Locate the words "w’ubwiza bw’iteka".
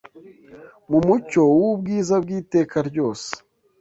1.57-2.77